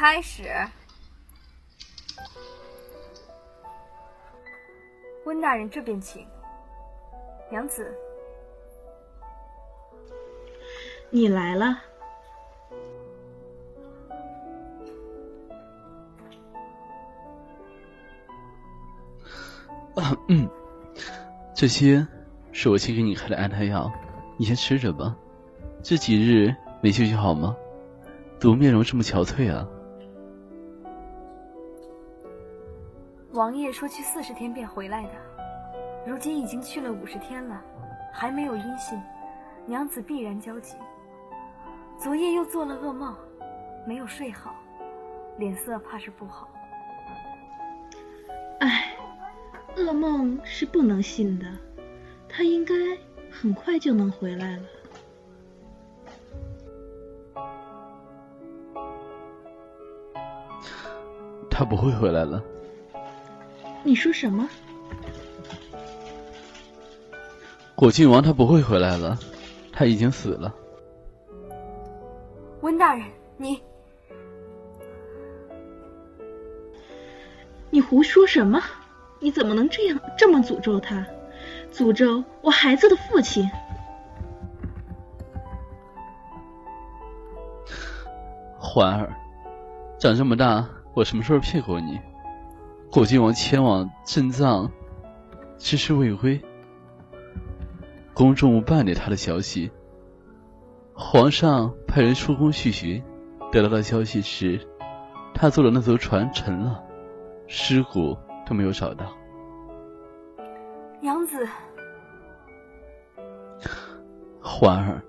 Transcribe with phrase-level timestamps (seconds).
[0.00, 0.44] 开始。
[5.26, 6.26] 温大人这边请。
[7.50, 7.94] 娘子，
[11.10, 11.78] 你来了。
[20.28, 20.48] 嗯，
[21.54, 22.06] 这些
[22.52, 23.92] 是我新给你开的安胎药，
[24.38, 25.14] 你先吃着吧。
[25.82, 27.54] 这几日没休息好吗？
[28.38, 29.68] 怎么面容这么憔悴啊？
[33.32, 35.10] 王爷说去四十天便回来的，
[36.04, 37.62] 如今已经去了五十天了，
[38.12, 39.00] 还没有音信，
[39.66, 40.74] 娘子必然焦急。
[41.96, 43.14] 昨夜又做了噩梦，
[43.86, 44.52] 没有睡好，
[45.38, 46.48] 脸色怕是不好。
[48.58, 48.96] 唉，
[49.76, 51.46] 噩梦是不能信的，
[52.28, 52.74] 他应该
[53.30, 54.62] 很快就能回来了。
[61.48, 62.42] 他不会回来了。
[63.82, 64.48] 你说什么？
[67.74, 69.18] 果郡王他不会回来了，
[69.72, 70.54] 他已经死了。
[72.60, 73.06] 温大人，
[73.38, 73.58] 你
[77.70, 78.60] 你胡说什么？
[79.18, 81.06] 你怎么能这样这么诅咒他？
[81.72, 83.50] 诅咒我孩子的父亲？
[88.58, 89.10] 环儿，
[89.98, 91.98] 长这么大，我什么时候骗过你？
[92.90, 94.68] 果郡王迁往镇藏，
[95.58, 96.40] 迟迟未归。
[98.12, 99.70] 宫中办理他的消息，
[100.92, 103.00] 皇上派人出宫去寻，
[103.52, 104.58] 得到的消息是，
[105.32, 106.82] 他坐的那艘船沉了，
[107.46, 109.06] 尸骨都没有找到。
[111.00, 111.46] 娘子，
[114.42, 115.00] 环儿，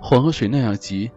[0.00, 1.10] 黄河水那样急，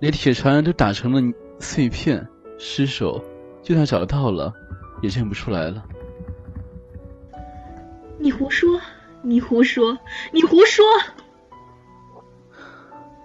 [0.00, 1.22] 连铁船都打成了
[1.60, 2.28] 碎片，
[2.58, 3.22] 尸首
[3.62, 4.52] 就算找到了，
[5.02, 5.84] 也认不出来了。
[8.18, 8.80] 你胡说！
[9.22, 9.98] 你胡说！
[10.32, 10.84] 你胡说！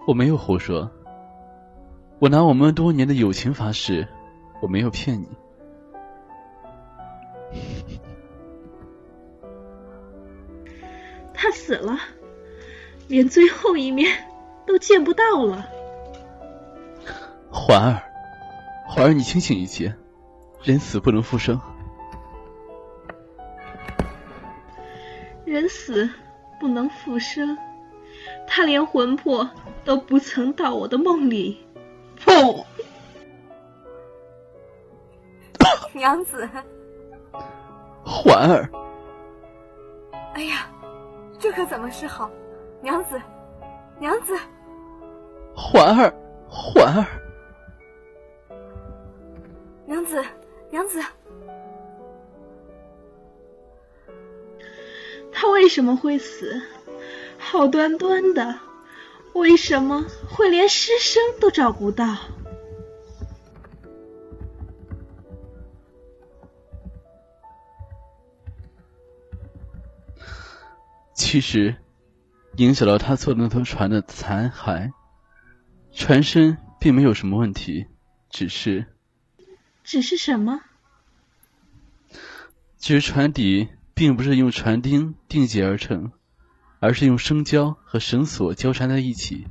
[0.05, 0.91] 我没有胡说，
[2.19, 4.07] 我拿我们多年的友情发誓，
[4.61, 5.27] 我没有骗你。
[11.33, 11.97] 他死了，
[13.07, 14.11] 连最后一面
[14.65, 15.65] 都见不到了。
[17.49, 18.01] 环儿，
[18.85, 19.95] 环儿，你清醒一些，
[20.65, 21.61] 人死不能复生。
[25.45, 26.09] 人死
[26.59, 27.55] 不能复生，
[28.47, 29.47] 他连魂魄
[29.83, 31.63] 都不曾到我的梦里。
[32.25, 32.65] 不，
[35.93, 36.49] 娘子，
[38.03, 38.67] 环儿，
[40.33, 40.67] 哎呀，
[41.37, 42.27] 这可怎么是好？
[42.81, 43.21] 娘子，
[43.99, 44.35] 娘子，
[45.55, 46.11] 环儿，
[46.49, 47.05] 环儿，
[49.85, 50.23] 娘子，
[50.85, 51.03] 娘子。
[55.31, 56.61] 他为什么会死？
[57.37, 58.59] 好端端的，
[59.33, 62.17] 为什么会连尸身都找不到？
[71.13, 71.75] 其实，
[72.57, 74.91] 影响到他坐的那艘船的残骸，
[75.91, 77.87] 船身并没有什么问题，
[78.29, 78.85] 只是，
[79.83, 80.61] 只是什么？
[82.77, 83.69] 只是船底。
[83.97, 86.11] 并不是用船钉钉结而成，
[86.81, 89.47] 而是用生胶和绳索交缠在一起。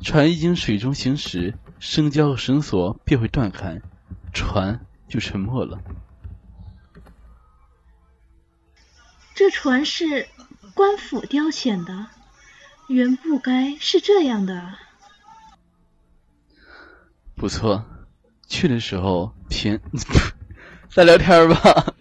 [0.00, 3.82] 船一经水中行驶，生胶和绳索便会断开，
[4.32, 5.80] 船就沉没了。
[9.34, 10.28] 这船是
[10.74, 12.06] 官府雕遣的，
[12.86, 14.78] 原不该是这样的。
[17.34, 17.84] 不错，
[18.46, 19.80] 去的时候偏，
[20.88, 21.94] 再聊天吧。